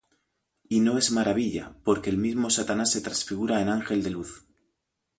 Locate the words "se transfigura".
2.91-3.61